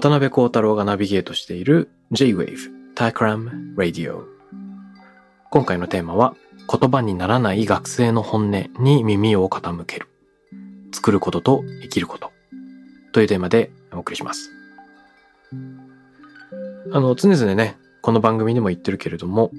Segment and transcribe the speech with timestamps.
[0.00, 2.56] 渡辺幸太郎がナビゲートしている J-Wave
[2.96, 4.24] Takram Radio
[5.50, 6.34] 今回のテーマは
[6.72, 10.08] 言葉にならない学生の本音に耳を傾ける。
[10.94, 12.32] 作ることと生きること。
[13.12, 14.50] というテーマでお送りします。
[16.92, 19.50] あの常々ねこの番組でも言ってるけれども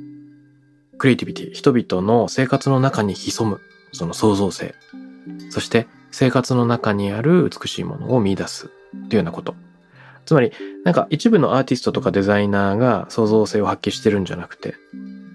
[0.98, 3.62] クリエイティビティ人々の生活の中に潜む
[3.92, 4.74] その創造性。
[5.52, 9.54] そして生活の中にある美しいものを見出すというようなこと。
[10.32, 10.54] つまり、
[10.86, 14.76] なんか一部のアーティストとかデザイナーが創造性を発揮してるんじゃなくて、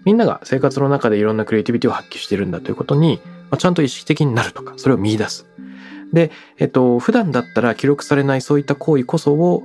[0.07, 5.47] みんなが生活の中でいろんなクリエイティビティを発揮してるんだということに、まあ、ちゃんと意識的になるとか、それを見出す。
[6.15, 9.65] で、えっと、普段だったら記録されないそういった行為こそを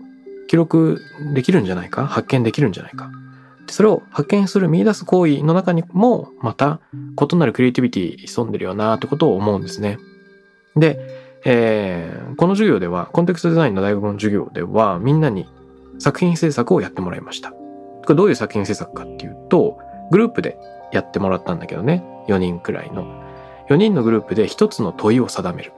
[0.50, 1.00] 記録
[1.34, 2.08] できるんじゃないか？
[2.08, 3.10] 発見できるんじゃないか？
[3.68, 9.98] でそれを発見する見出す行為の中にも、また異なるクリエイティビティ潜んでるよなということを思うんですね。
[10.76, 15.48] で、えーこの授業では、コンテクストデザインの大学の授業では、みんなに
[16.00, 17.52] 作品制作をやってもらいました。
[17.52, 17.58] こ
[18.09, 19.78] れどういう作品制作かっていうと、
[20.11, 20.58] グループで
[20.92, 23.06] やってもらったんだけどね、4人くらいの。
[23.70, 25.73] 4人のグループで1つの問いを定める。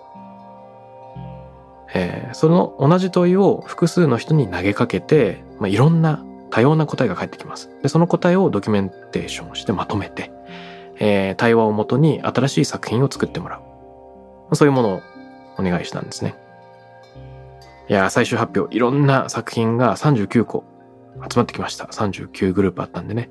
[1.93, 7.69] えーその同じ問いを複数の人に投げかけて、まあ、いろんな多様な答えが返ってきます。
[7.83, 10.31] で、その答えをドキュメンテーションしてまとめて、
[10.99, 13.61] えー対話をもとに新しい作品を作ってもら
[14.51, 14.55] う。
[14.55, 15.01] そういうものを
[15.57, 16.35] お願いしたんですね。
[17.89, 20.63] いや、最終発表、いろんな作品が39個
[21.29, 21.85] 集まってきました。
[21.85, 23.29] 39グループあったんでね。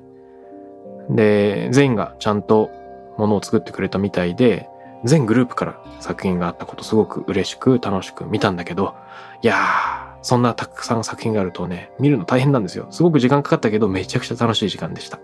[1.09, 2.69] で、全員がちゃんと
[3.17, 4.69] ものを作ってくれたみたいで、
[5.03, 8.95] 全グループから作品があったことすごく嬉しく楽しく見たんだけど、
[9.41, 12.87] いやー、そんなたくさん作品があるとね、見るの大変なんですよ。
[12.89, 15.19] すごく時間かかったけど、めちゃくちゃ楽しい時間でした。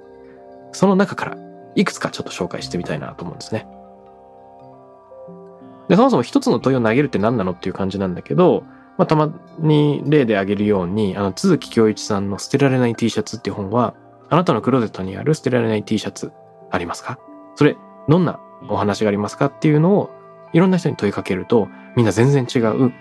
[0.73, 1.37] その中から、
[1.75, 3.67] いくつかちょっと紹介してみたいなと思うんですね。
[5.89, 8.63] で、そもそも一つの問いを投げるって何なのっていう感じなんだけど、
[8.97, 13.95] まあ、たまに例で挙げるように、あの、都築京一さんの捨てられない T シャツっていう本は、
[14.29, 16.31] あなたのクローゼットにある捨てられない T シャツ
[16.69, 17.17] ありますか？
[17.55, 17.75] それ、
[18.07, 18.39] どんな
[18.69, 20.11] お話がありますかっていうのを、
[20.53, 22.93] いろんな人に問いかけると、みんな全然違う、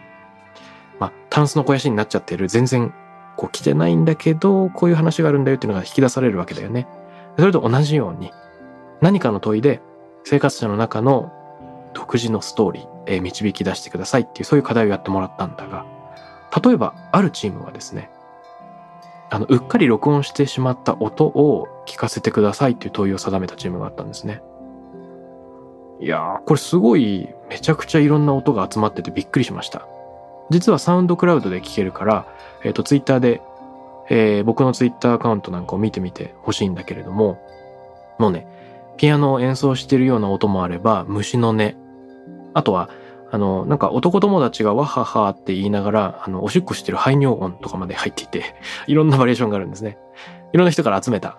[0.98, 2.94] まあ、タンスの肥やしになっちゃってる、全然、
[3.36, 6.88] こう着てないんだけど、こういう話があるんだよっていうのが引き出されるわけだよね。
[7.38, 8.32] それと同じように、
[9.00, 9.80] 何かの問いで、
[10.24, 11.32] 生活者の中の
[11.94, 15.84] 独自のストーリー、えー導き出してくださいっていうそういう課題をやってもらったんだが
[16.64, 18.10] 例えばあるチームはですね
[19.30, 24.42] あのうっかり録音してしまった音を聞かせてくださいっていう問いを定めたチームがあったんですね。
[26.00, 29.86] いやーこれすごいめちゃくちゃいろんな音が集まっててびっくりしました。
[30.50, 32.26] 実はサウンドクラウドで聞けるから、
[32.64, 33.42] えっ、とツイッターで、
[34.08, 37.38] えー僕のツイッターアカウントなんかを見てみてほしいんだけれども
[38.18, 38.46] もうね
[38.98, 41.74] ピアノを演奏してるような音もあれば虫の音
[42.54, 42.90] あとは、
[43.30, 48.42] あの、なんか男友達がわははって言いながら、あの、おしっこしてる排尿音とかまで入っていて、
[48.86, 49.98] いろんなバリエーションがあるんですね。
[50.52, 51.38] いろんな人から集めた、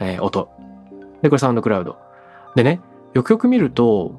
[0.00, 0.48] えー音。
[1.22, 1.96] で、これサウンドクラウド。
[2.54, 2.80] でね、
[3.12, 4.12] よくよく見ると、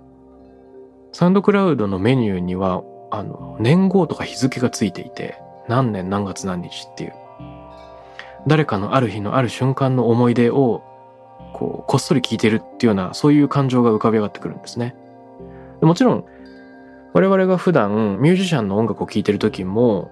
[1.13, 7.13] サウンドクラウドのメニューには、あの、年号とか日付がついていて、何年何月何日っていう。
[8.47, 10.83] 誰かのある日のある瞬間の思い出を、
[11.53, 14.95] こう、こっそり聞いてるっていうような、そういう感情が浮かび上がってくるんですね。
[15.81, 16.25] もちろん
[17.13, 20.11] 我々が普段ミュージシャンの音楽を聴いてる時も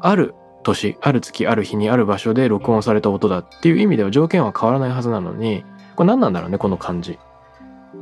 [0.00, 5.64] ある年ある月ある日にある場所で録音された音だっていう意味では条件は変わらないはずなのに
[5.96, 7.18] これ何なんだろうねこの感じ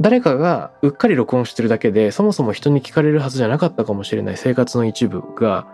[0.00, 5.66] 誰かがうっかり録音してるだけでそもそも人に聞かれるはずじゃなかったかもしれない生活の一部が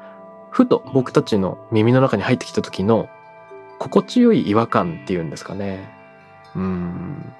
[0.51, 3.09] ふと僕たちの耳の中に入ってきた時の
[3.79, 6.02] 心地よい違和感っていうんですかね
[6.57, 7.33] うん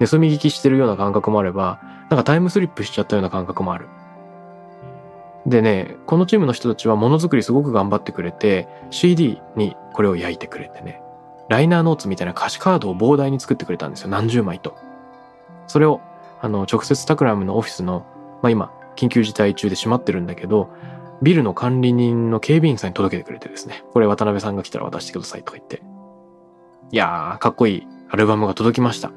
[0.00, 3.88] 盗み聞きしてるような感覚もあればなんかタイムスリップしちゃったような感覚もある。
[5.46, 11.00] でね、このチームの人たちはものづくりすごく頑張ってくれて、CD にこれを焼いてくれてね。
[11.48, 14.08] ライナーノーツみたいな歌詞カードを膨大に作ってくれたんですよ。
[14.08, 14.76] 何十枚と。
[15.66, 16.00] それを、
[16.40, 18.04] あの、直接タクラムのオフィスの、
[18.42, 20.68] まあ今、緊急事態中で閉まってるんだけど、
[21.22, 25.82] ビルの管理人の警備員さんに届けてくれてですね、これ渡辺さんが来たら渡してくださいとか言って。
[26.92, 29.12] いやー、かっこいいアルバムが届きました。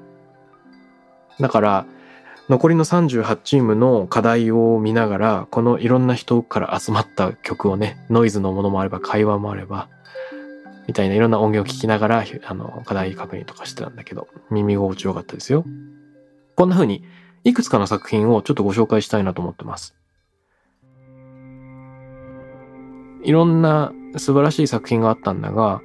[1.40, 1.86] だから、
[2.50, 9.90] 残りの38チームの課題を見ながら、このいろんな人から集まった曲をね、ノイズのものもあれば、会話もあれば、
[10.88, 15.64] みたいないろんな音源を聞きながら、あの、課題確認とかしてたんだけど、耳心地よかったですよ。
[16.56, 17.04] こんな風に、
[17.46, 19.96] いくつかの作品をちょっとご紹介したいなと思ってます。
[23.24, 25.82] いろんな素晴らしい作品があったんだが、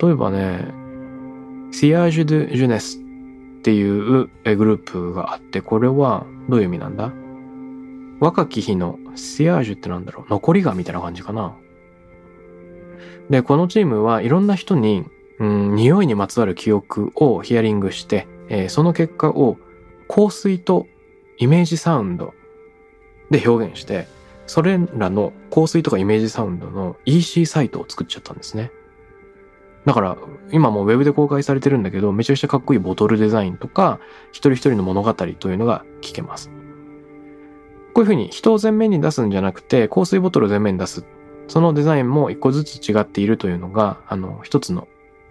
[0.00, 0.72] 例えばね、
[1.70, 3.00] シアージュ・ドゥ・ジュネスっ
[3.62, 7.12] ていうグループがあって、これはどういう意味なんだ？
[8.20, 10.26] 若き日のシアージュってなんだろう？
[10.30, 11.56] 残りがみたいな感じかな？
[13.30, 15.04] で、このチームはいろんな人に、
[15.38, 19.58] うん、匂いにまつわる記憶をヒアリングして、えー、その結果を
[20.08, 20.86] 香水と
[21.36, 22.34] イメージサウンド
[23.30, 24.08] で表現して、
[24.46, 28.72] それらの香水とかイメージサウンドの EC サイトを作っちゃったんですね。
[29.88, 30.18] だから、
[30.52, 34.00] 今もウェブで公開されてるんだけど、めちゃくちゃかっこいいボトルデザインとか、
[34.32, 36.50] 一人一人の物語というのが聞けます。
[37.94, 41.06] こういうふうに人を前面に出すんじゃなくて、香水ボトルを前面に出す。
[41.46, 44.88] そのデザインも一個ずつ違っているというのが、あの、一つの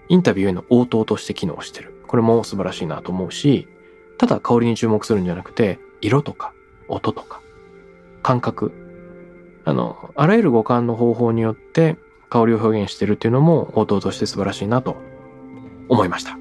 [0.09, 1.93] インタビューへの応答として機能してる。
[2.07, 3.67] これも素晴らしいなと思うし、
[4.17, 6.51] ただ香りに注目するんじゃなくて、色とか、
[6.87, 7.41] 音とか、
[8.23, 8.71] 感覚。
[9.65, 11.95] あの、あらゆる五感の方法によって
[12.29, 14.97] 香りを表現してるっていうのも応答として素晴らしいなと
[15.89, 16.37] 思いました。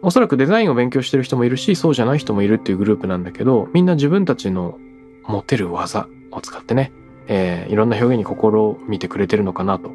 [0.00, 4.78] おそらくデザインを勉強してる人もいるし、そうじゃない人もいるっていうグループなんだけど、みんな自分たちの
[5.24, 6.92] 持てる技を使ってね、
[7.26, 9.90] えー、いろんな表現に心を見てくれてるのかなと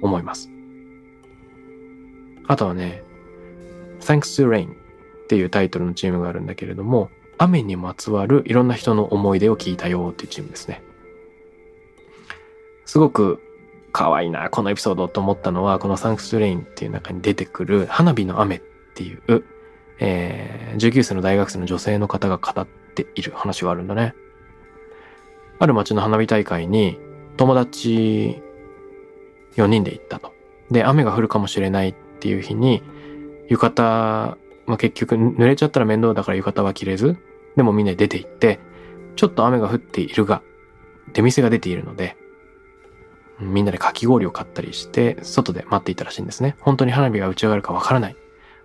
[0.00, 0.48] 思います。
[2.46, 3.02] あとはね、
[4.00, 10.82] Thanks to Rain っていうタイトルのチームがあるんだけれども、雨にまつわるいろんな人の思い出を聞いたよっていうチームですね。
[12.88, 13.38] すごく
[13.92, 18.62] 可愛いな、このエピソードと思ったのは、このサンクスレインっていう中に出てくる花火の雨っ
[18.94, 19.44] ていう、
[20.00, 24.14] えー、19歳の大学生の女性の方が語っている話があるんだね。
[25.58, 26.98] ある町の花火大会に
[27.36, 28.40] 友達
[29.56, 30.32] 4人で行ったと。
[30.70, 32.82] で、雨が降るかもしれないっていう日に、
[33.48, 33.86] 浴衣、
[34.66, 37.18] まあ、結局濡れちゃったら面倒だから浴衣は着れず、
[37.54, 38.60] でもみんなで出て行って、
[39.14, 40.40] ちょっと雨が降っているが、
[41.12, 42.16] 出店が出ているので、
[43.40, 46.56] みんなでかき氷を買ったりして、外で待っていたらしいんですね。
[46.60, 48.16] 本当に花火が打ち上がるかわからない。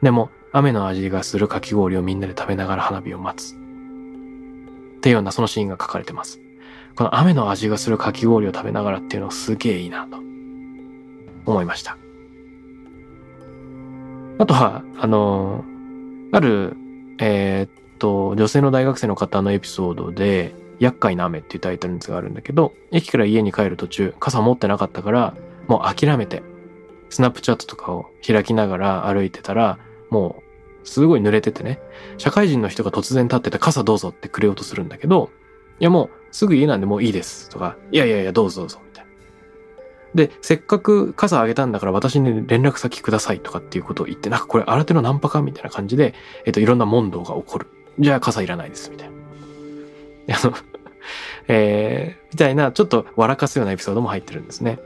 [0.02, 3.56] でも、雨の味がするかき氷をみんなで食べながら花火を待つ。
[3.56, 6.40] っていうようなそのシーンが書かれてます。
[6.96, 10.18] この雨の味がするかき氷を食べながらっていうのすげえいいなと
[11.46, 11.98] 思いました。
[14.40, 15.64] あとは、あの、
[16.32, 16.76] ある、
[17.20, 25.36] えー、っと、女性の大学生の方のエピソードで、厄介な雨っていうタイトルのやつがあるんだけど、駅から家に帰る途中、傘持ってなかったから、
[25.68, 26.44] もう諦めて、
[27.10, 29.78] スナップチャットとかを開きながら歩いてたら、
[30.10, 30.42] も
[30.84, 31.80] う、すごい濡れててね、
[32.18, 35.30] 社会人の人が突然立ってて傘どうぞってくれようとするんだけど、
[35.80, 39.12] いやもう、すぐ家なんでもういいですとか、いやいやいや、どうぞどうぞ、みたいな。
[40.16, 46.14] で、せっかく傘あげたんだから私に連絡先くださいとかっていうことを言って、なんかこれ新手のナンパかみたいな感じで、
[46.46, 47.68] えっと、いろんな問答が起こる。
[48.00, 49.14] じゃあ傘いらないです、みたいな。
[50.30, 50.54] あの、
[51.48, 54.80] えー、みたいな、ちょっと笑かすようなエピソードも入ってるんですね。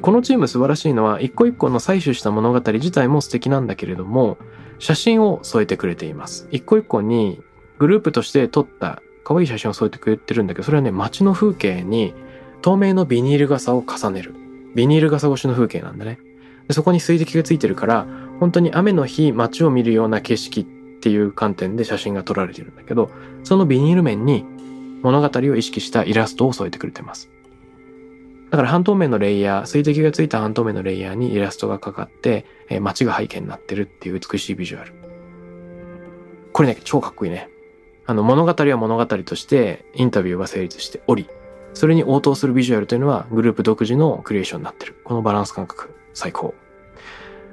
[0.00, 4.38] このチーム素晴らしいのは、一個一個の採取した物語自体も素敵なんだけれども、
[4.78, 6.48] 写真を添えてくれています。
[6.50, 7.40] 一個一個に
[7.78, 12.14] グループとして撮った可愛い写真を添えてくれてるんだけど、それはね、街の風景に
[12.62, 14.34] 透明のビニール傘を重ねる。
[14.74, 16.18] ビニール傘越しの風景なんだね。
[16.68, 18.06] でそこに水滴がついてるから、
[18.40, 20.66] 本当に雨の日街を見るような景色
[21.02, 23.10] っていう観点で写真が撮られてるんだけど、
[23.42, 24.44] そのビニール面に
[25.02, 27.28] 物語を意識したイラストを添えてくれてます。
[28.52, 34.94] だから半透明のレイヤー、水滴がついた半透明のレイヤーにイラストがかかって、えー、街が背景になってるっていう美しいビジュアル。
[36.52, 37.48] これね、超かっこいいね。
[38.06, 41.26] あの、物語は物語としてインタビューが成立しており、
[41.74, 44.94] それに応答するビジュアルというのはグループ独自のクリエーションになってる。
[45.02, 46.54] このバランス感覚、最高。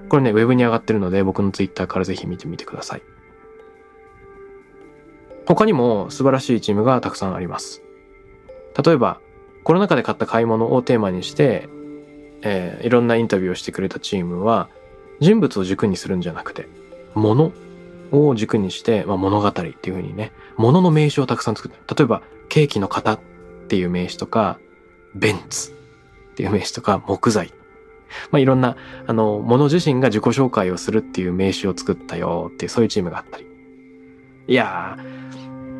[0.10, 3.01] これね、ウェブに上がってるので僕のツイッターからぜひ見てみてください。
[5.50, 7.82] 他にも素晴らしいチームがたくさんあります。
[8.86, 9.20] 例えば、
[9.63, 11.68] コロナ禍で買った買い物をテーマにして、
[12.44, 14.70] えー、いろんなインタビューをしてくれたチームは、
[15.20, 16.68] 人物を軸にするんじゃなくて、
[17.15, 17.51] 物
[18.12, 23.20] を軸にして、まあ、物語っていう風にね、物の名詞をたくさん作って、例えば、ケーキの型っ
[23.68, 24.60] ていう名詞とか、
[25.15, 27.51] ベンツっていう名詞とか、木材。
[28.29, 28.77] まあいろんな、
[29.08, 33.48] あの、もの自身が自己紹介をするっていう名詞を作ったよっていう、そういうチームがあったり。
[34.48, 35.20] いやー、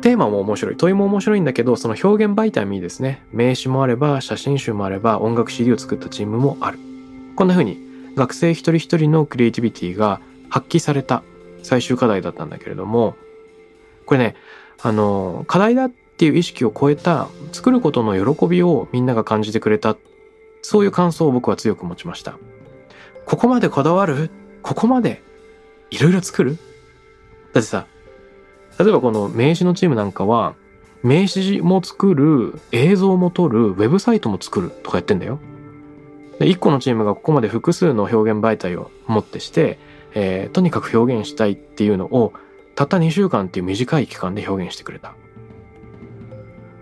[0.00, 0.76] テーマも面白い。
[0.76, 3.24] 問いも面白いんだけど、その表現媒体もいいですね。
[3.32, 6.78] 名詞もあれば、写真集もあれば、音楽 CD を作ったチームもある。
[7.36, 7.78] こんな風に、
[8.16, 11.22] 学生一人一人のクリエイティビティが発揮された
[11.62, 13.14] 最終課題だったんだけれども、
[14.06, 14.36] これね、
[14.82, 19.96] あの、課題だっていう意識を超えた作ることの喜びをみんなが感じてくれた。
[20.62, 22.38] そういう感想を僕は強く持ちました。
[23.26, 24.30] ここまでこだわる？
[24.62, 25.22] ここまで
[25.90, 26.56] いろいろ作る？
[27.54, 27.86] だってさ、
[28.82, 30.54] 例えばこの名刺のチームなんかは、
[31.02, 35.38] 名刺も作る、映像も撮る、ウェブサイトも作るとかやってんだよ。
[36.38, 39.78] で、1個のチームがここまで複数の表現媒体をもってして、
[40.14, 42.32] えー、とにかく表現したいっていうのを
[42.74, 45.14] たった2週間っていう短い期間で表現してくれた。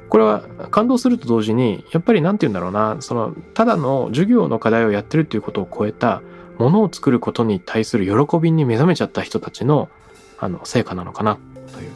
[0.08, 6.22] これは感動すると同時にやっぱり何て言うんだろうなそのただの授業の課題をやってるっていうことを超えた
[6.58, 9.90] ものを作ることに対する喜びに目覚めちゃった人たちの
[10.38, 11.38] あの成果なのかな
[11.72, 11.90] という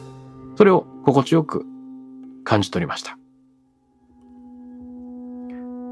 [0.57, 1.65] それを心地よく
[2.43, 3.17] 感じ取りました。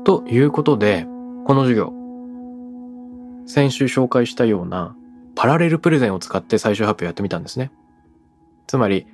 [0.04, 1.06] ということで
[1.46, 1.94] この授業
[3.46, 4.96] 先週紹介したような
[5.36, 7.72] パラレルプレゼンを使って最終発表やってみたんですね。
[8.68, 9.08] つまり、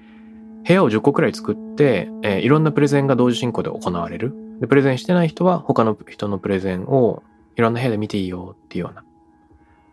[0.67, 4.33] 部屋を10個くらい作って、えー、いろんなプレゼンが同時進行で行われる。
[4.59, 7.23] で、プレゼンしてない人は他の人のプレゼンを
[7.55, 9.03] いろんな部屋で見ていいよっていうような。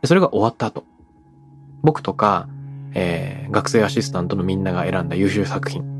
[0.03, 0.85] でそれが終わった後、
[1.83, 2.49] 僕とか、
[2.95, 5.95] えー、学生アシスタントのみんなが選んだ優秀作品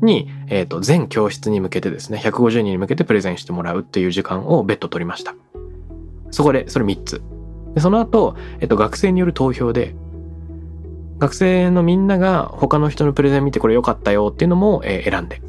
[0.00, 5.34] に、えっ、ー、と、全教室に向けてですね、150人に向けてプレゼンしてもらうっていう時間を別途取りました。
[6.30, 7.22] そこで、それ3つ。
[7.74, 9.94] で、その後、えっと、学生による投票で、
[11.18, 15.40] 学生のみんなが他の人のプレゼン見てこれ良かったよっていうのも、えー、選んで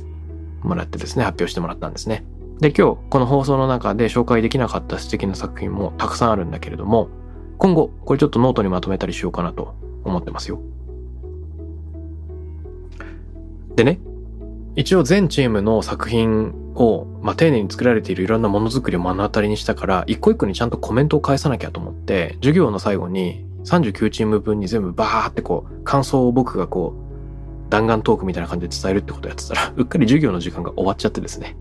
[0.61, 2.23] もらってですね、発表してもらったんですね。
[2.59, 7.09] で、今日この放送の中で紹介できなかった素敵な作品もたくさんあるんだけれども、
[7.57, 9.73] 今後、これちょっとノートにまとめたりしようかなと
[10.03, 10.61] 思ってますよ。
[13.75, 13.99] でね、
[14.75, 31.55] 一応全チームの作品を、まあ、丁寧に作られているいろんなものづくりを目の当たりにしたから、一個一個にちゃんとコメントを返さなきゃと思って、授業の最後に39チーム分に全部バーってこう、感想を僕がこう、弾丸トークみたいな感じで伝えるってことをやってたら、 うっかり授業の時間が終わっちゃってですね。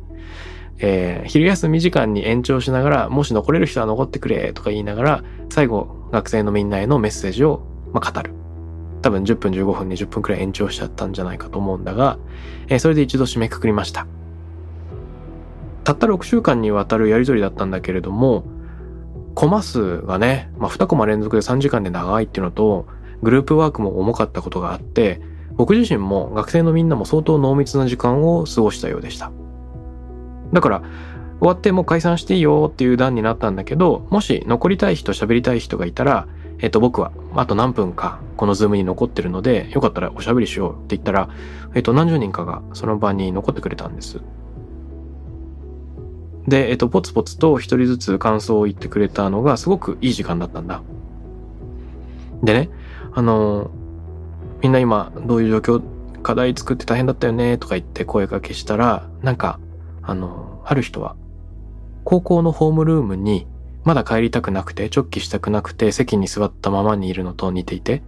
[0.79, 8.35] えー、昼休み時間に延長しながら、もし残れる人は残ってくれとか言いながら、最後、学生のみんなへのメッセージを、まあ、語る。
[9.03, 12.19] 多分10分15分20分くらい延長しちゃったんじゃないかと思うんだが、
[12.69, 14.07] えー、それで一度締めくくりました。
[15.85, 18.45] たった6週間にわたるやりとりだったんだけれども、
[19.35, 22.87] コマ数がね、まあ、2コマ連続で3時間で長いっていうのと、
[23.23, 25.21] グループワークも重かったことがあって、
[25.55, 29.33] 僕自身も学生のみんなも相当濃密な時間を過ごしたようでした。
[30.53, 30.83] だから、
[31.41, 36.29] 終わってもう解散していいよっていう段になったんだけど、もし残りたい人、喋りたい人がいたら、
[36.61, 41.29] えっと僕は、あと何分かこのズームに残ってるので、よかったらおしゃべりしようって言ったら、
[41.75, 44.21] えっと何十人かがその場に残ってくれたんです。
[46.47, 50.83] で、えっと、ポツポツと一人ずつ感想を言ってくれたのがすごくいい時間だったんだ。
[52.43, 52.71] でね、
[53.13, 53.71] あの、
[54.61, 55.83] みんな今どういう状況、
[56.23, 59.61] 課題作って大変だったよねとか言って声かけしたら、なんか、
[60.03, 61.17] あの、ある人は、
[62.05, 63.47] 高校のホームルームに
[63.85, 68.03] まだ帰りたくなくて、直帰したくなくて席に座ったままにいるのと似ていて、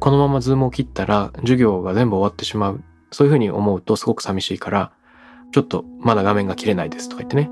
[0.00, 2.82] このままズームを切ったら授業が全部終わってしまう。
[3.12, 4.92] そういうふうに思うとすごく寂しいから、
[5.52, 7.50] ちょっとまだ画面が切れないですとか言ってね。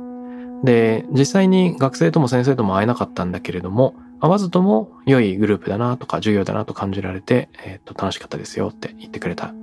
[0.65, 9.55] で、実際に学生とも先生とも会えなかったんだけれども、会わずとも良いグループだなとか授業だなと感じられて、えっ、ー、と、楽しかったですよって言ってくれた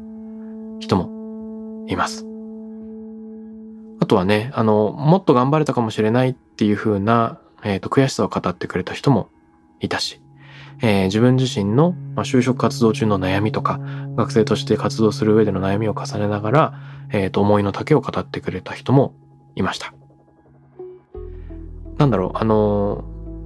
[0.80, 2.26] 人もいます。
[4.00, 9.30] あとはね、あの、もっと頑張れたかもしれないっていう風な、えっ、ー、と、悔しさを語ってくれた人も
[9.80, 10.22] いたし、
[10.82, 13.80] えー、自分自身の、まあ、就職活動中の悩みとか、
[14.16, 16.74] 学生として活動する上での悩みを重ねながら、
[17.12, 19.16] えっ、と、思いの丈を語ってくれた人も
[19.56, 19.94] いました。
[21.98, 23.04] なんだろう、あの、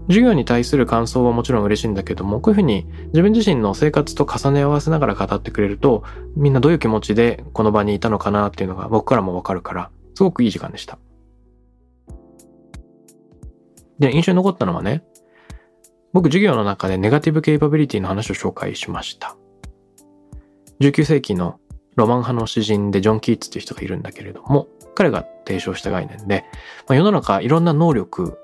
[0.08, 6.04] 授業に対する感想はもちろん嬉しいんだけども、こういうふうに自分自身の生活と重ね合わせながら語ってくれると、
[6.36, 10.98] みんなどういう気持ちでこの場にいたのかなっていうのが僕からもわかるから、すごくいい時間でした。
[14.02, 15.04] で、印象に残ったのはね、
[16.12, 19.38] 僕授業の中でネガティブケイパビリティの話を紹介しました。
[20.82, 21.60] 19世紀の
[21.96, 26.46] ロマン派の詩人でジョン・キーツっていう人がいるんだけれども、彼が提唱した概念で、
[26.88, 28.40] まあ、世の中いろんな能力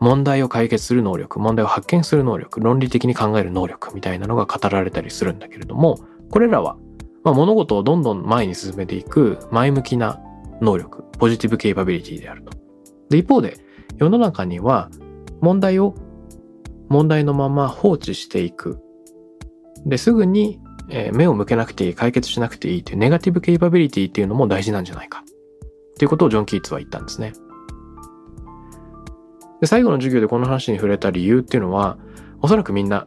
[0.00, 6.76] 問題を解決する能力、問題を発見する能力、論理的に考える能力みたいなのが語られたりするんだけれども、これらは、
[7.22, 10.18] まあ、物事をどんどん前に進めていく前向きな
[10.60, 12.50] 能力、ポジティブケイパビリティであると。
[13.10, 13.58] で、一方で、
[13.98, 14.90] 世の中には
[15.40, 15.94] 問題を
[16.88, 18.78] 問題のまま放置していく。
[19.86, 20.60] で、すぐに、
[21.14, 25.20] 目を向けなくていい、解決しなくていいというネガティブケイパビリティっていうのも大事なんじゃないか。
[25.20, 27.32] っていうことをジョン・キーツは言ったんですね。
[29.60, 31.96] で、最後の授業でこの話に触れた理由っていうのは、
[32.42, 33.06] おそらくみんな、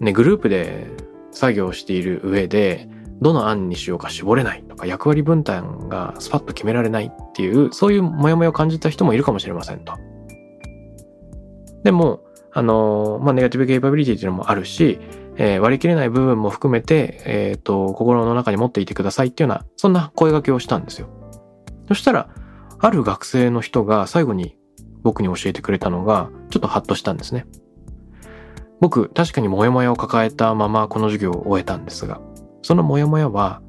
[0.00, 0.88] ね、グループで
[1.30, 2.88] 作業している上で、
[3.22, 9.94] どの案にしようか絞れないとか、役割分担がスパッと決められないっていう、そういうモヤモヤを感じた人もいるかもしれませんと。
[11.84, 12.20] でも、
[12.52, 14.98] あの、まあ、ネガティブケイパビリティっていうのもあるし、
[15.36, 21.08] えー割り切れない部分も含めて、えっ、と、心の中に持っていてくださいっていうような、そんな声掛けをしたんですよ。
[21.88, 22.28] そしたら、
[22.78, 24.56] ある学生の人が最後に
[25.02, 27.46] 僕に教えてくれたのが、ちょっとハッとしたんですね。
[28.80, 32.20] 僕、確かにモヤモヤを抱えたままこの授業を終えたんですが、
[32.62, 33.62] そのモヤモヤは、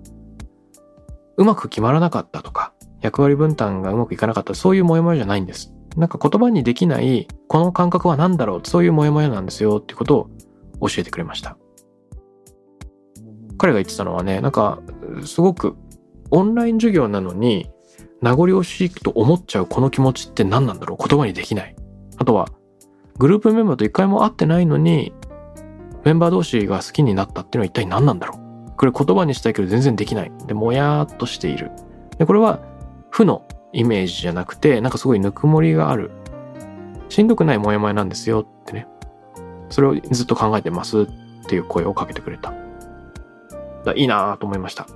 [1.37, 5.72] うまく決まらなかったとか、役割分担がうまくいかなかった、そういうモヤモヤじゃないんです。
[5.97, 10.29] なんか言葉にできない、この感覚は何だろう、そういうモヤモヤなんですよっていうこと
[10.79, 11.57] を教えてくれました。
[13.57, 14.79] 彼が言ってたのはね、なんか、
[15.23, 15.75] すごく
[16.31, 17.69] オンライン授業なのに、
[18.21, 21.75] 名残惜しいと思っちゃうこの気持ちって何なんだろう言葉にできない。
[22.17, 22.47] あとは、
[23.19, 25.13] グループメンバーと一回も会ってないのに、
[26.03, 28.43] メンバー同士が好きになったっていうのは一体何なんだろう
[28.75, 30.31] これ言葉にしたいけど全然できない。
[30.47, 31.71] で、もやーっとしている。
[32.17, 32.59] で、これは
[33.11, 36.11] 負のイメージじゃなくて、なんかすごいぬくもりがある。
[37.09, 38.87] しんどくないモヤモヤなんですよってね。
[39.69, 41.07] それをずっと考えてますっ
[41.47, 42.53] ていう声をかけてくれた。
[43.83, 44.87] だいいなぁと思いました。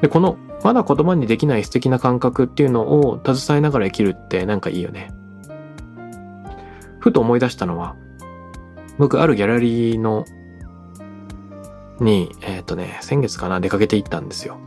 [0.00, 5.12] で、この、まだ言葉にできない素敵な感覚っていうのを携えながら生きるってなんかいいよね。
[7.00, 7.96] ふと思い出したのは、
[8.98, 10.24] 僕あるギャラリーの、
[11.98, 14.58] に、えっ、とね、先月かな、出かけて行ったんですよ。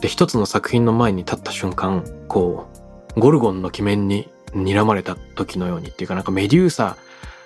[0.00, 2.68] で、一つの作品の前に立った瞬間、こ
[3.16, 6.96] う、ゴルゴンの鬼面に睨まれた時のようにっていうか、なんかメデューサ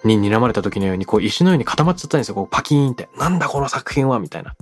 [0.05, 2.35] に睨まれた時のように、こう石のように固まっちゃったんですよ。
[2.35, 3.09] こうパキーンって。
[3.19, 4.21] なんだこの作品は？
[4.21, 4.55] みたいな。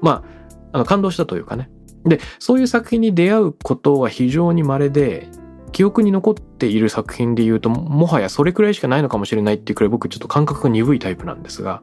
[0.00, 0.24] ま
[0.72, 1.70] あ、あの、感動したというかね。
[2.04, 5.28] で、そういう作品に出会うことは非常に稀で、
[5.72, 11.82] 記憶に残っている作品で言うと、もはやそれくらいしかないのかもしれないっていうくらい僕ちょっと感覚が鈍いタイプなんですが、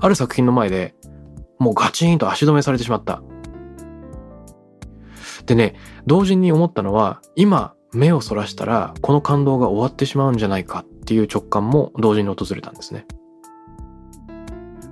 [0.00, 0.94] ある作品の前で
[1.58, 3.22] もうガチンと足止めされてしまった。
[5.46, 5.74] でね、
[6.06, 13.06] 同時に思ったのは、今目をそらしたらこの感動が終わってしまうんじゃないかっていう直感も同時に訪れたんですね。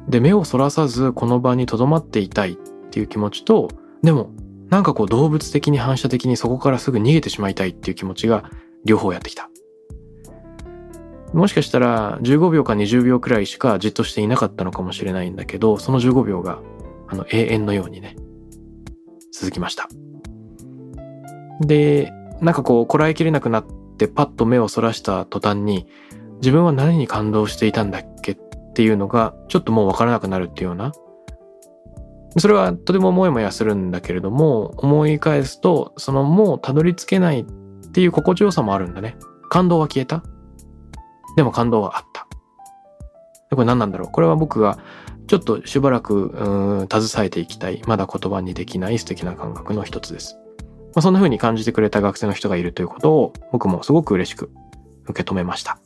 [0.08, 2.56] で、目をそらさずこの場に留まっていたいっ
[2.90, 3.68] ていう気持ちと、
[4.02, 4.30] でも
[4.68, 8.44] なんかこう動物的に反射的にそこからすぐ逃げてしまいたいっていう気持ちが
[8.84, 9.48] 両方やってきた。
[11.32, 16.60] もしかしたら15秒か20秒くらいしかじっとしていなかったのかもしれないんだけど、その15秒が
[17.08, 18.16] あの永遠のようにね、
[19.32, 19.88] 続きました。
[21.62, 23.66] で、なんかこうこらえきれなくなっ
[23.98, 25.86] てパッと目をそらした途端に
[26.36, 28.38] 自分は何に感動していたんだっけっ
[28.74, 30.92] ていうのがちょっともうわからなくなるっていうような
[32.38, 37.44] それはとてもモヤモヤするんだけれども、思い返すと、そのもうたどり着けないっ
[37.92, 39.16] ていう心地よさもあるんだね。
[39.50, 40.22] 感動は消えた
[41.36, 42.26] でも感動はあった。
[43.54, 44.78] これ何なんだろうこれは僕が
[45.26, 50.38] ちょっとしばらく、うーん、携えていきたい、まだ言葉にできない素敵な感覚の一つです。
[50.94, 54.50] まあ、そんな風に感じてくれた学生の人がいるということを僕もすごく嬉しく
[55.06, 55.78] 受け止めました。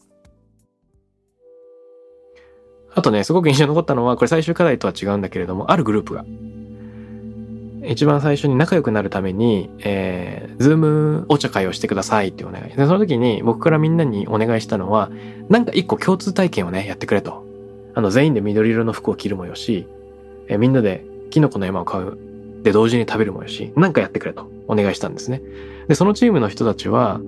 [2.95, 6.25] あとね、すごく印象に残ったのは、これ最終課題とは違うんだけれども、あるグループが、
[7.87, 12.65] 一番最初に仲良くなるために、えー、ズームお茶会をしてくださいってお願い。
[12.71, 15.11] で、その時に僕からみんなにお願いしたのは、
[15.51, 17.45] なんか一個共通体験をね、やってくれと。
[17.95, 19.87] あの、全員で緑色の服を着るもよし、
[20.49, 22.17] えーみんなでキノコの山を買う。
[22.63, 25.43] で、同時に食べるもよし、なんかやってくれとお願いしたんですね。
[25.89, 27.21] で、そのチームの人たちは、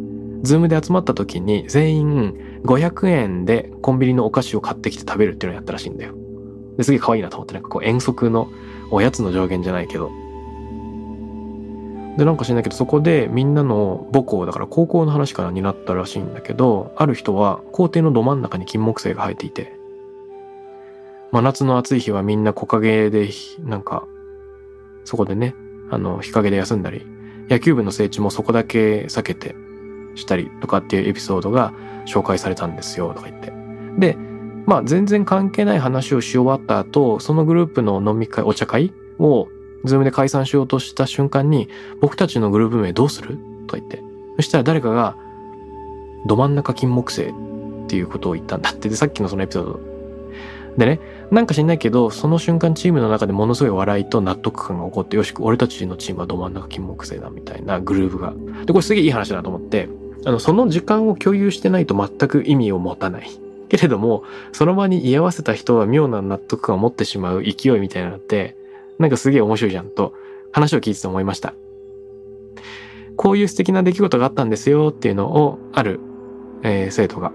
[0.43, 6.15] ズームで集まった時に全員500円でコンビニのお菓子を買ってきて食べるっていうのをやったらしいんだよ。
[6.77, 8.49] ですげえ可愛いなと思って、なんかこう遠足の
[8.91, 10.11] おやつの上限じゃないけど。
[12.17, 19.79] で、なんか知んないけど、そこでみんなの母校、だから高校の話からになったらしいんだけど、ある人は校庭のど真ん中に金木犀が生えていて、
[21.31, 23.29] 真夏の暑い日はみんな木陰で、
[23.61, 24.07] なんか、
[25.05, 25.55] そこでね、
[25.91, 27.05] あの、日陰で休んだり、
[27.49, 29.55] 野球部の聖地もそこだけ避けて
[30.15, 31.73] したりとかっていうエピソードが
[32.07, 33.53] 紹介されたんですよ、とか言って。
[33.99, 34.17] で、
[34.67, 39.49] まあ全然関係ない話をし終わった後、そのグループの飲み会、お茶会を
[39.85, 41.69] ズームで解散しようとした瞬間に、
[42.01, 44.03] 僕たちのグループ名どうするとか言って。
[44.37, 45.17] そしたら誰かが、
[46.27, 47.33] ど真ん中金木犀
[47.85, 48.89] っていうことを言ったんだって。
[48.89, 49.81] で、さっきのそのエピソード。
[50.79, 51.01] でね、
[51.33, 58.33] なんか知んないけど、その瞬間チームの中でものすごい笑いと納得感が起こって、よし、俺たちのチームはど真ん中金木犀だみたいなグループが。
[58.65, 59.89] で、これすげえいい話だと思って、
[60.25, 63.29] あの、その時間を共有してないと全く意味を持たない。
[63.69, 68.57] けれども、その場に居合わせた人は妙な納得感を持ってしまう勢いみたいなのって、
[69.01, 70.15] なんかすげえ面白いじゃんと
[70.53, 71.55] 話を聞いてて思いました。
[73.17, 75.99] こういう素敵な出来事があったんですよっていうのをある、
[76.63, 77.33] えー、生徒が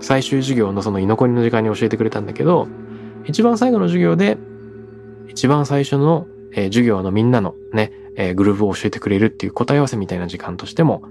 [0.00, 2.68] 最終授業のその居残りの時間に教えてくれたんだけど、
[3.26, 4.38] 一番最後の授業で
[5.28, 11.02] 一番最初の、えー、授業のみんなのね、えー、グループを教えてくれるっていう答え合わせみたいな時間としても、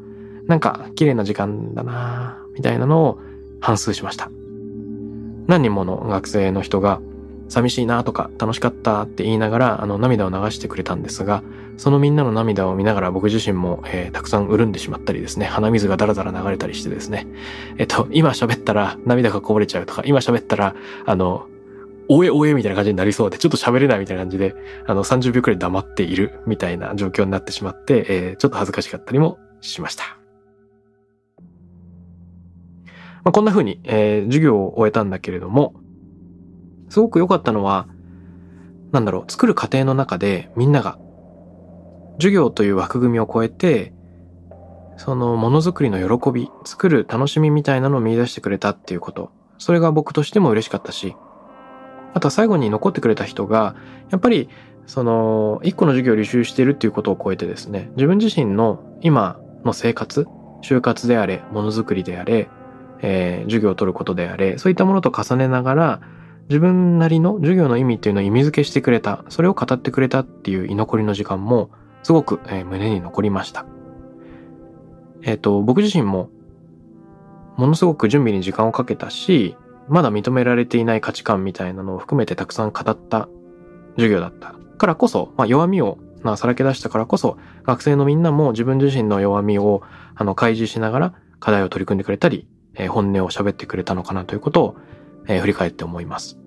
[0.48, 3.20] なんか綺麗な時間だなみたいなのを
[3.60, 4.32] 反数しました。
[5.48, 7.02] 何人もの学生の人が
[7.50, 11.44] 寂しいなとか楽しかったって言いながらあの涙を流してくれたんですが、
[11.78, 17.28] そのみんなの涙を見ながら僕自身も、えー、たくさん潤んでしまったりですね、鼻水がダラダラ流れたりしてですね、
[17.78, 21.48] えっと、今喋ったら涙がこぼれちゃうとか、今喋ったら、あの、
[22.10, 24.56] おえおえみたいな感じになりそうで、ちょっと喋れないみたいな感じで、
[24.88, 30.04] あの、30秒くらい黙っているみたいな状況になってしまって、えー、ちょっと恥ずかしかったりもしました。
[33.24, 35.76] まあ、こんな風に、えー、授業を終えたんだけれども、
[36.90, 37.88] すごく良かったのは、
[38.92, 40.98] なんだろう、作る過程の中でみんなが、
[42.18, 43.94] 授業という枠組みを超えて、
[44.98, 49.32] そのものづくりの喜び、作る楽しみみたいなのを見出してくれたっていうこと。
[49.60, 51.16] それが僕としても嬉しかったし、
[52.14, 53.76] あとは最後に残ってくれた人が、
[54.10, 54.50] やっぱり、
[54.88, 60.28] その、一個の授業を履修しているっていうことを超えてですね、自分自身の今の生活、
[60.64, 62.50] 就活であれ、ものづくりであれ、
[63.02, 66.02] えー、授業を取ることであれ、そういったものと重ねながら、
[66.50, 71.70] 自分なりの授業の意味っていうのを意味付けしてくれた、それを語ってくれたっていう居残りの時間も、
[72.04, 73.66] すごく、えー、胸に残りました。
[75.24, 76.30] えっ、ー、と、僕自身も、
[77.58, 79.58] ものすごく準備に時間をかけたし、
[79.90, 83.30] まだ認められていない価値観みたいなのを含めてたくさん語った
[83.96, 89.82] 授業だったからこそ、まあ、弱みをまあ、さらけ出したからこそ、学生のみんなも自分自身の弱みを、
[90.16, 94.76] あの、開示しながら課題を取り組んでくれたり、えー、本音を喋ってくれたのかなということを、
[95.28, 96.38] えー、振り返って思います。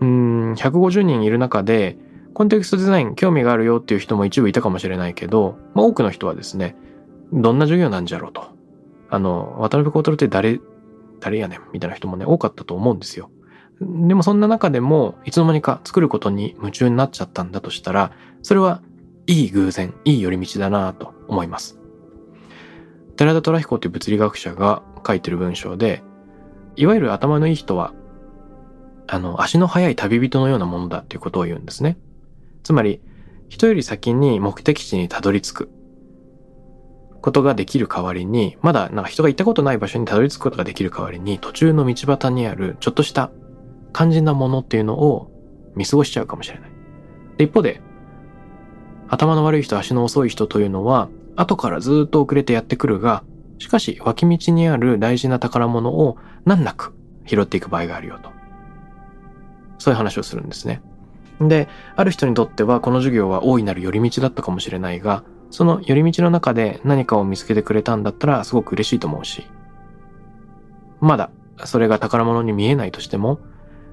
[0.00, 1.98] うん、150人いる中で、
[2.34, 6.76] コンテクストデザイン興味があるよっていう人も一部いたかもしれないけど、まあ、多くの人はですね、
[7.32, 8.48] どんな授業なんじゃろうと。
[9.10, 10.60] あの、渡辺幸太郎って誰
[11.20, 13.30] 誰やねんみたいな人もね、多かったと思うんですよ。
[13.80, 18.82] でもそんな中でも、いつの間にか作ることに夢中になっちゃったんだとしたら、それは
[19.26, 21.78] いい偶然、いい寄り道だなと思います。
[23.16, 26.02] 寺田虎彦という物理学者が書いてる文章で、
[26.78, 27.92] いわゆる頭のいい人は、
[29.08, 31.98] あの、足の速い旅人のようなものだっていうことを言うんですね。
[32.62, 33.00] つまり、
[33.48, 35.70] 人より先に目的地にたどり着く。
[37.20, 43.32] ことができる代わりに、まだなんか人が行ったことない場所にたどり着くことができる代わりに、途中の道端にあるちょっとした
[43.92, 45.32] 肝心なものっていうのを
[45.74, 46.70] 見過ごしちゃうかもしれない。
[47.38, 47.80] で一方で、
[49.08, 53.24] 頭の悪い人、足の遅い人というのは、後からずっと遅れてやってくるが、
[53.58, 56.94] しかし脇道にある大事な宝物を難なく
[57.26, 58.30] 拾っていく場合があるよと。
[59.78, 60.82] そういう話をするんですね。
[61.40, 69.46] で、ある人にとってはこの授業は大いなる寄り道だったかもしれないが、その寄り道の中で何かを見つけてくれたんだったらすごく嬉しいと思うし、
[71.00, 71.30] まだ
[71.64, 73.40] それが宝物に見えないとしても、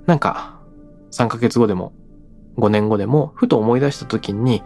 [0.05, 0.59] なんか
[1.11, 1.93] 3ヶ月後でも
[2.57, 4.63] 5年後でもふと思い出した時に、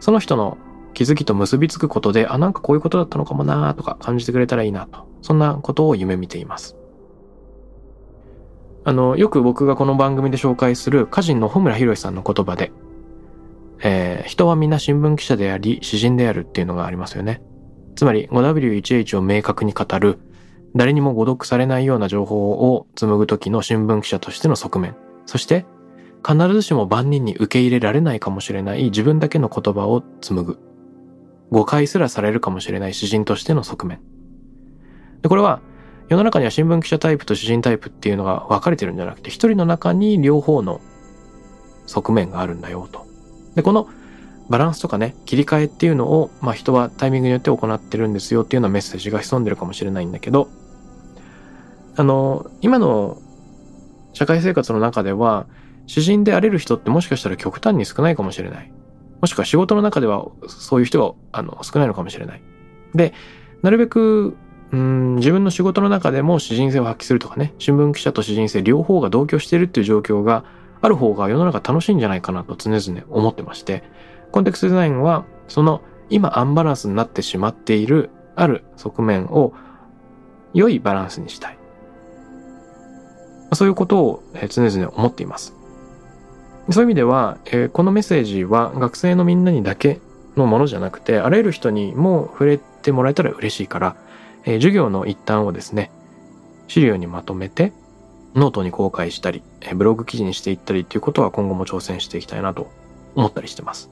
[0.00, 0.56] その人の
[0.94, 5.06] 気づきと結びつくことで、あ、なんかこういうことだったのかもなとか感じてくれたらいいなと。
[5.22, 6.76] そんなことを夢見ています。
[8.84, 12.72] あの、よく僕がこの番組で紹介する歌人の穂村博さんの言葉で、
[13.82, 17.42] えー、人は皆新聞記者であり、詩人であるっていうのがありますよね。
[17.96, 20.18] つまり 5W1H を明確に語る、
[20.74, 24.96] 誰にも誤読されないような情報を紡ぐ時の新聞記者としての側面。
[25.26, 25.66] そして、
[26.26, 30.67] 必ずしも万人に受け入れられないかもしれない自分だけの言葉を紡ぐ。
[31.50, 34.00] 誤解すらされるかもしれない詩人としての側面。
[35.22, 35.60] で、これは、
[36.08, 40.80] 世の中には新聞記者タイプと詩人タイプっていうのが分かれてるんじゃなくて、一人の中に両方の
[41.86, 43.06] 側面があるんだよと。
[43.54, 43.88] で、この
[44.48, 50.48] バランスとかね、切り替えっていうのを、まあ人はタイミングによって行ってるんですよっていうようなメッセージが潜んでるかもしれないんだけど、
[51.96, 53.18] あの、今の
[54.14, 55.46] 社会生活の中では、
[55.86, 58.72] 詩人であれる人ってもしかしたら極端に少ないかもしれない。
[59.20, 62.42] もしくは仕事の中ではそういう人があの少ないのかもしれない。
[62.94, 63.12] で、
[63.62, 64.36] なるべく
[64.70, 70.44] うん自分の仕事の中でも詩人性を発揮するとかね、新聞記者と詩人性両方が同居しているっていう状況が
[70.80, 73.82] ある方が世の中楽しいんじゃないかなと常々思ってまして、
[74.30, 79.54] コンテクストデザインはその今アンバランスになってしまっているある側面を
[80.54, 81.58] 良いバランスにしたい。
[83.54, 85.57] そういうことを常々思っています。
[86.70, 90.00] そういう意味では、えー、このメッセージは学生のみんなにだけ
[90.36, 93.96] のものじゃなくて、あらゆる人にも触れてもらえたら嬉しいから、
[94.44, 95.90] えー、授業の一端をですね、
[96.68, 97.72] 資料にまとめて
[98.34, 102.70] ノートに公開したりえブログ記事にしていったりっていうことは今後も挑戦していきたいなと
[103.14, 103.90] 思ったりしてます。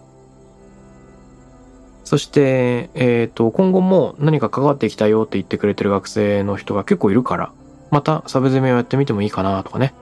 [2.05, 7.53] そして、えっ、ー、と、今後も何か関わっていきたいよって言ってくれてる学生の人が結構いるから、
[7.91, 9.93] またサブゼミをやってみてもいいかなとかね。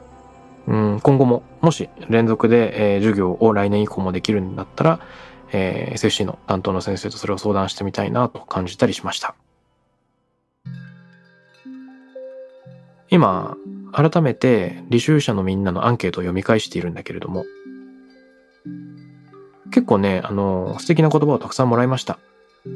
[0.67, 5.01] うん、今後も、もし連続で、えー、授業を来年以降もできるんだったら、
[5.53, 9.35] えー、SFC の担当の先生とそれを相談してみたいなと感じたりしました。
[13.11, 13.57] 今、
[13.93, 17.45] 改めて履修者のみんなのアンケートを読み返しているんだけれども、
[19.71, 22.19] 結構ね、あの、素敵な言葉をたくさんもらいました。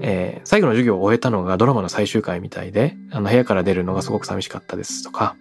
[0.00, 5.36] えー、最後の授業を終えたのがドラマの最終回みたいで、あの、部屋から出るのがすごく寂しかったですとか、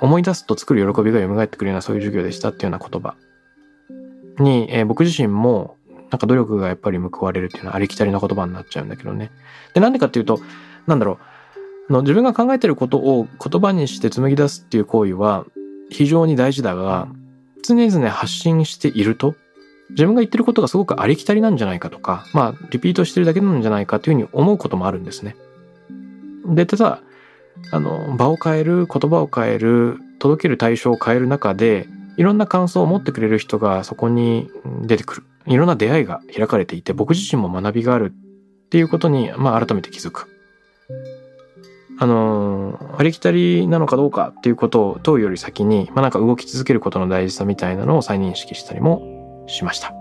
[0.00, 3.16] 思い出すと作る喜びが蘇ってくるようなそういう授業でしたっていうような言葉
[4.42, 5.76] に、えー、僕自身も
[6.10, 9.30] なんか努力がやっぱり報われるっていうのはありきたりな言葉になっちゃうんだけどね。
[9.74, 10.40] で、なんでかっていうと、
[10.86, 11.18] なんだろ
[11.88, 15.44] う、の自分が考えてることを言葉にして紡ぎ出すっていう行為は
[15.90, 17.08] 非常に大事だが、
[17.62, 19.34] 常々発信していると、
[19.90, 25.36] 自分が言ってることがすごくありきたりなんじゃないかとか、まあ、リピートしてるだけなんじゃないかというふうに思うこともあるんですね。
[26.46, 27.02] で、ただ、
[27.70, 34.50] あの、場を変える、言葉を変える、届ける対象を変える中で、いろんな感想を持ってくれる人がそこに
[34.82, 35.22] 出てくる。
[35.46, 40.28] いろんな出会いが開かれていて、僕自身も学びがあるっていうことに、まあ、改めて気づく。
[42.00, 49.97] あのありきたりなのかどうかっていうことを問うより先に、まあ、なんか動き続けることの大事さみたいなのを再認識したりもしました。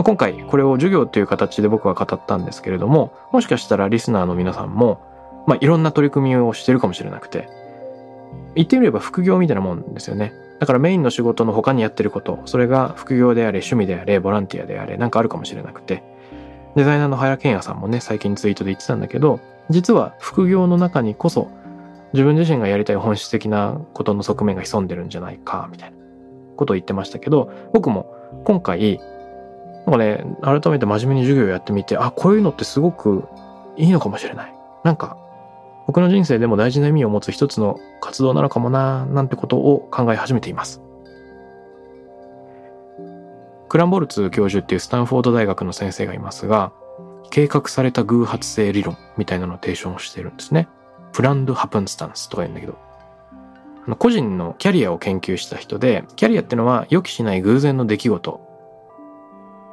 [0.00, 7.50] まあ、今回これを授業という形で僕は語ったんですけれども、もしかしたらリスナーの皆さんも、まあ、いろんな取り組みをしてるかもしれなくて、
[8.54, 10.32] 言ってみれば副業みたいなもんですよね。
[10.58, 16.02] だからメインの仕事の他にやってること、それが副業であれ、趣味であれ、ボランティアであれ、なんかあるかもしれなくて、
[16.76, 21.50] デザイナーの原健也さんもね、最近ツイートで言ってたんだけど、実は副業の中にこそ、
[22.14, 25.96] 自分自身がやりたい本質的なことの側面が潜んでるんじゃないか、みたいな。
[26.56, 28.98] ことを言ってましたけど、僕も今回、
[29.90, 33.24] なんかね、改めて真面目に授業やってみて、あ、こういうのってすごく
[33.76, 34.54] いいのかもしれない。
[34.84, 35.16] なんか、
[35.88, 40.80] 僕の人生でも大事な意味を持つ一つの活動なのかもな、なんてことを考え始めています。
[43.68, 46.70] クランボルツ教授っていうスタンフォード大学の先生がいますが、
[47.30, 50.68] 計画された偶発性理論みたいなのを提唱してるんですね。
[51.12, 52.76] プランドハプンスタンスとか言うんだけど、
[53.96, 58.49] 個人のキャリアを研究した人で、キャリアってのは予期しない偶然の出来事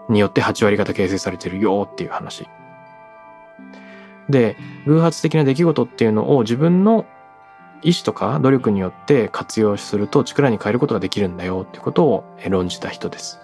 [0.09, 2.47] によって8割方形成されてるよっていう話。
[4.29, 7.05] で、偶発的な出来事っていうのを自分の
[7.81, 13.39] 意志とか努力によって活用すると力に変えることができるんだよってことを論じた人です。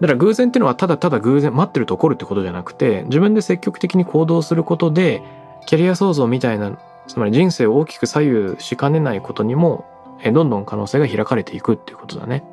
[0.00, 5.22] だから偶然っていうのはただただ偶然待ってると起こるってことじゃなくて自分で積極的に行動することで
[5.66, 9.84] キャリア創造みたいなつまり人生を大きく左右しかねないことにも、
[10.32, 12.44] どんどん可能性が開かれていくっていうことだね。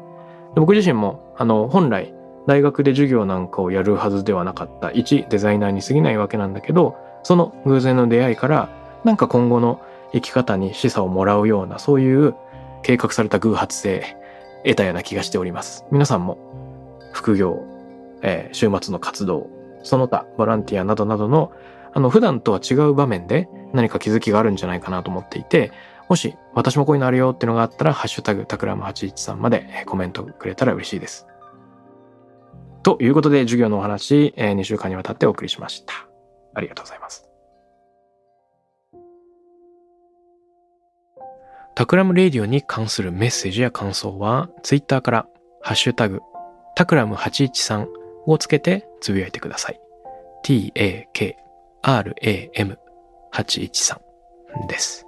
[0.56, 2.14] 僕自身も、あの、本来、
[2.48, 8.70] 大学で授業なんかをやるはずではなかった一デザイナーに過ぎないわけなんだけど、その偶然の出会いから、
[9.04, 9.80] なんか今後の
[10.12, 12.36] 生き方に示唆をもらうような、そういう
[12.84, 14.18] 計画された偶発性、
[14.64, 15.86] 得たような気がしております。
[15.92, 16.38] 皆さんも、
[17.14, 17.64] 副業、
[18.22, 19.48] えー、週末の活動、
[19.84, 21.52] その他、ボランティアなどなどの
[21.94, 25.72] あの、普段とは違う場面で何か気づきがあるんじゃないかなと思っていて、
[26.12, 31.26] もし私もこういうのあるよっていうのがあったら、ハッシュタグタクラム813までコメントくれたら嬉しいです。
[32.84, 35.94] ということで、授業のお話、え2週間にわたってお送りしました。
[36.54, 37.30] ありがとうございます。
[41.76, 45.28] タクラムラジオに関するメッセージや感想は、ツイッターから、
[45.62, 46.20] ハッシュタグ、
[46.76, 47.88] タクラム813
[48.26, 49.80] をつけてつぶやいてください。
[50.44, 51.38] t-a-k
[51.84, 53.98] RAM813
[54.68, 55.08] です。